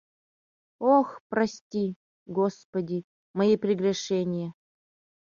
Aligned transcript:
Ох, 0.79 1.21
прости, 1.29 1.95
господи, 2.25 3.05
мои 3.35 3.55
прегрешения. 3.55 4.55